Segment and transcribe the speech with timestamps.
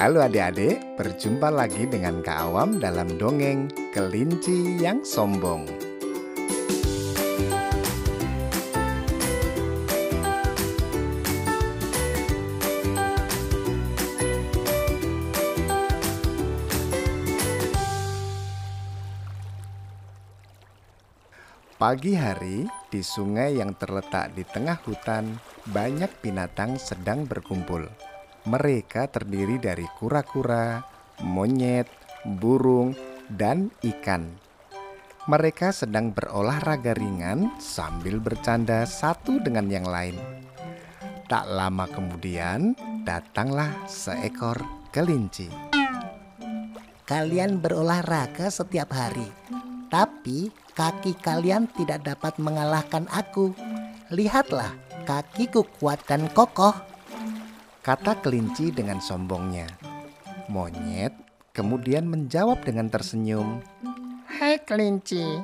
[0.00, 5.68] Halo adik-adik, berjumpa lagi dengan Kak Awam dalam dongeng Kelinci yang Sombong.
[21.76, 25.36] Pagi hari, di sungai yang terletak di tengah hutan,
[25.68, 27.84] banyak binatang sedang berkumpul.
[28.48, 30.80] Mereka terdiri dari kura-kura,
[31.20, 31.88] monyet,
[32.24, 32.96] burung,
[33.28, 34.32] dan ikan.
[35.28, 40.16] Mereka sedang berolahraga ringan sambil bercanda satu dengan yang lain.
[41.28, 42.72] Tak lama kemudian,
[43.04, 44.58] datanglah seekor
[44.90, 45.46] kelinci.
[47.04, 49.28] Kalian berolahraga setiap hari,
[49.92, 53.52] tapi kaki kalian tidak dapat mengalahkan aku.
[54.10, 54.72] Lihatlah,
[55.04, 56.89] kakiku kuat dan kokoh.
[57.80, 59.64] Kata kelinci dengan sombongnya.
[60.52, 61.16] Monyet
[61.56, 63.64] kemudian menjawab dengan tersenyum.
[64.28, 65.40] Hai kelinci,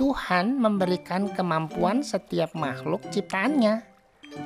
[0.00, 3.84] Tuhan memberikan kemampuan setiap makhluk ciptaannya.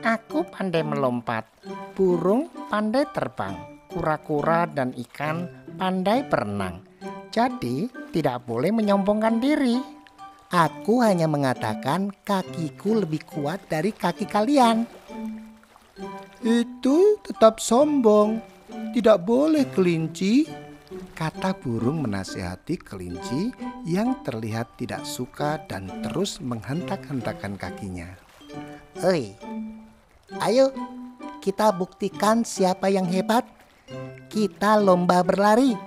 [0.00, 1.44] Aku pandai melompat,
[1.92, 3.60] burung pandai terbang,
[3.92, 6.80] kura-kura dan ikan pandai berenang.
[7.28, 9.76] Jadi tidak boleh menyombongkan diri.
[10.52, 15.01] Aku hanya mengatakan kakiku lebih kuat dari kaki kalian.
[16.42, 18.42] Itu tetap sombong.
[18.90, 20.42] Tidak boleh kelinci.
[21.14, 23.54] Kata burung menasihati kelinci
[23.86, 28.10] yang terlihat tidak suka dan terus menghentak-hentakan kakinya.
[29.00, 29.32] Oi,
[30.42, 30.68] ayo
[31.40, 33.46] kita buktikan siapa yang hebat.
[34.26, 35.78] Kita lomba berlari.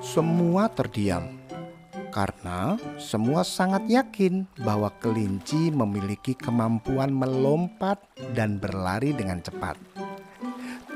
[0.00, 1.37] Semua terdiam
[2.10, 8.00] karena semua sangat yakin bahwa kelinci memiliki kemampuan melompat
[8.32, 9.76] dan berlari dengan cepat.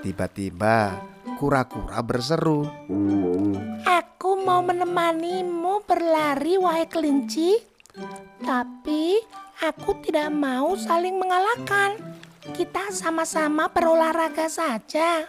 [0.02, 0.98] Tiba-tiba
[1.38, 2.66] kura-kura berseru,
[3.86, 7.58] Aku mau menemanimu berlari, wahai kelinci.
[8.42, 9.18] Tapi
[9.62, 11.98] aku tidak mau saling mengalahkan.
[12.54, 15.26] Kita sama-sama berolahraga saja.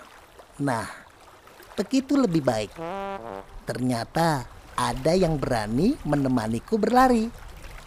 [0.62, 0.86] Nah,
[1.78, 2.74] begitu lebih baik.
[3.66, 7.30] Ternyata ada yang berani menemaniku berlari.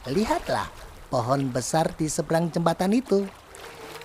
[0.07, 0.71] Lihatlah
[1.09, 3.27] pohon besar di seberang jembatan itu.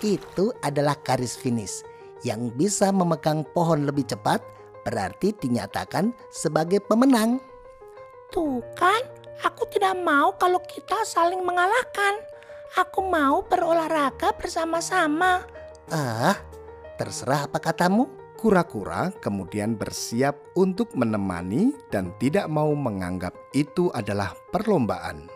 [0.02, 1.86] Itu adalah garis finish
[2.26, 4.42] yang bisa memegang pohon lebih cepat
[4.82, 7.38] berarti dinyatakan sebagai pemenang.
[8.34, 9.02] Tuh kan,
[9.46, 12.18] aku tidak mau kalau kita saling mengalahkan.
[12.72, 15.44] Aku mau berolahraga bersama-sama.
[15.92, 16.40] Ah,
[16.96, 18.21] terserah apa katamu.
[18.42, 25.30] Kura-kura kemudian bersiap untuk menemani dan tidak mau menganggap itu adalah perlombaan.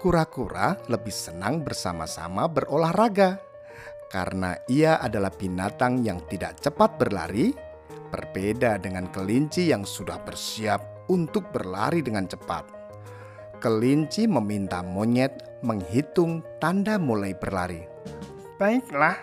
[0.00, 3.36] Kura-kura lebih senang bersama-sama berolahraga
[4.08, 7.52] karena ia adalah binatang yang tidak cepat berlari,
[8.08, 12.64] berbeda dengan kelinci yang sudah bersiap untuk berlari dengan cepat.
[13.60, 17.84] Kelinci meminta monyet menghitung tanda mulai berlari.
[18.56, 19.20] Baiklah,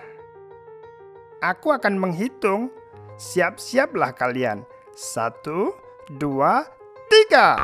[1.42, 2.70] aku akan menghitung.
[3.16, 4.68] Siap-siaplah kalian.
[4.92, 5.72] Satu,
[6.12, 6.68] dua,
[7.08, 7.56] tiga.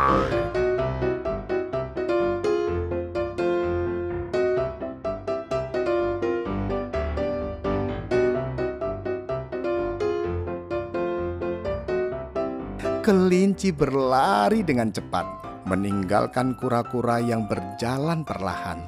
[13.04, 15.28] Kelinci berlari dengan cepat,
[15.68, 18.80] meninggalkan kura-kura yang berjalan perlahan.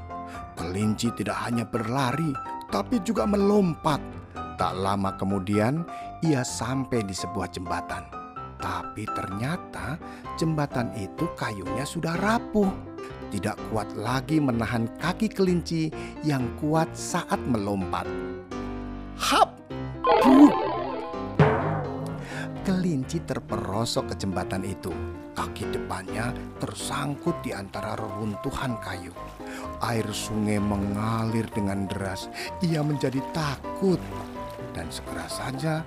[0.55, 2.31] Kelinci tidak hanya berlari,
[2.71, 4.22] tapi juga melompat.
[4.63, 5.83] Tak lama kemudian,
[6.23, 8.07] ia sampai di sebuah jembatan.
[8.63, 9.99] Tapi ternyata
[10.39, 12.71] jembatan itu kayunya sudah rapuh.
[13.27, 15.91] Tidak kuat lagi menahan kaki kelinci
[16.23, 18.07] yang kuat saat melompat.
[19.19, 19.51] Hap!
[22.63, 24.95] Kelinci terperosok ke jembatan itu.
[25.35, 26.31] Kaki depannya
[26.63, 29.11] tersangkut di antara reruntuhan kayu.
[29.83, 32.31] Air sungai mengalir dengan deras.
[32.63, 33.99] Ia menjadi takut.
[34.71, 35.83] Dan segera saja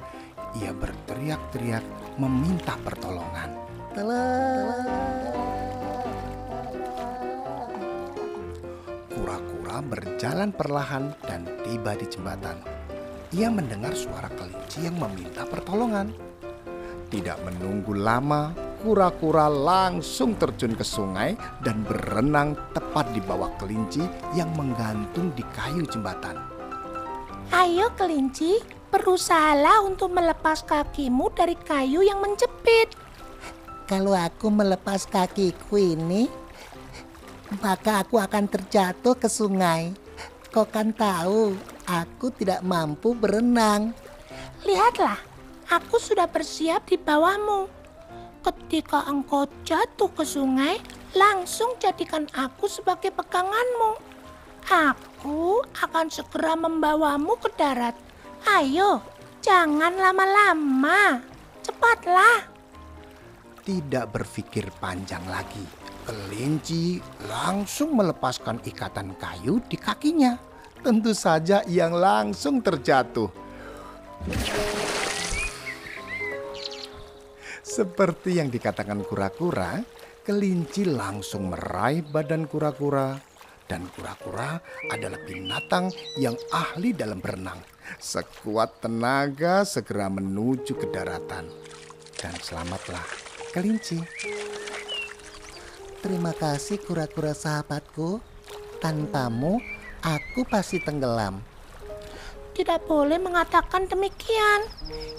[0.60, 1.84] ia berteriak-teriak
[2.20, 3.50] meminta pertolongan.
[9.12, 12.60] Kura-kura berjalan perlahan dan tiba di jembatan.
[13.32, 16.12] Ia mendengar suara kelinci yang meminta pertolongan.
[17.06, 18.50] Tidak menunggu lama,
[18.82, 24.02] kura-kura langsung terjun ke sungai dan berenang tepat di bawah kelinci
[24.34, 26.38] yang menggantung di kayu jembatan.
[27.54, 28.58] Ayo kelinci,
[28.96, 32.96] berusahalah untuk melepas kakimu dari kayu yang menjepit.
[33.84, 36.26] Kalau aku melepas kakiku ini,
[37.60, 39.92] maka aku akan terjatuh ke sungai.
[40.50, 41.52] Kau kan tahu,
[41.86, 43.94] Aku tidak mampu berenang.
[44.66, 45.22] Lihatlah,
[45.70, 47.70] aku sudah bersiap di bawahmu.
[48.42, 50.82] Ketika engkau jatuh ke sungai,
[51.14, 54.02] langsung jadikan aku sebagai peganganmu.
[54.66, 57.94] Aku akan segera membawamu ke darat.
[58.46, 59.02] Ayo,
[59.42, 61.18] jangan lama-lama.
[61.66, 62.46] Cepatlah.
[63.66, 65.66] Tidak berpikir panjang lagi,
[66.06, 70.38] kelinci langsung melepaskan ikatan kayu di kakinya.
[70.78, 73.26] Tentu saja yang langsung terjatuh.
[77.66, 79.82] Seperti yang dikatakan kura-kura,
[80.22, 83.25] kelinci langsung meraih badan kura-kura
[83.66, 87.58] dan kura-kura adalah binatang yang ahli dalam berenang.
[87.98, 91.50] Sekuat tenaga segera menuju ke daratan.
[92.16, 93.02] Dan selamatlah
[93.52, 94.00] kelinci.
[96.00, 98.22] Terima kasih kura-kura sahabatku.
[98.78, 99.58] Tanpamu,
[100.02, 101.42] aku pasti tenggelam.
[102.54, 104.64] Tidak boleh mengatakan demikian.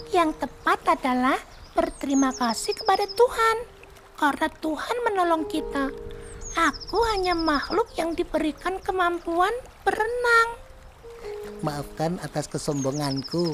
[0.10, 1.38] Yang tepat adalah
[1.76, 3.58] berterima kasih kepada Tuhan.
[4.18, 6.06] Karena Tuhan menolong kita.
[6.57, 9.54] Aku hanya makhluk yang diberikan kemampuan
[9.86, 10.50] berenang.
[11.62, 13.54] Maafkan atas kesombonganku.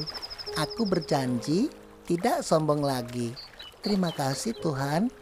[0.56, 1.68] Aku berjanji
[2.08, 3.36] tidak sombong lagi.
[3.84, 5.12] Terima kasih Tuhan.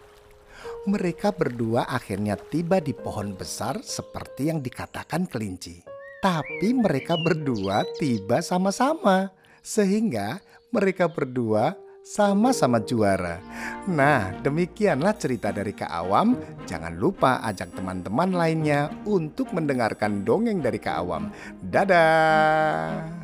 [0.87, 5.83] Mereka berdua akhirnya tiba di pohon besar seperti yang dikatakan kelinci.
[6.23, 9.35] Tapi mereka berdua tiba sama-sama.
[9.59, 10.39] Sehingga
[10.71, 13.39] mereka berdua sama-sama juara.
[13.87, 16.35] Nah, demikianlah cerita dari Kak Awam.
[16.67, 21.31] Jangan lupa ajak teman-teman lainnya untuk mendengarkan dongeng dari Kak Awam.
[21.63, 23.22] Dadah.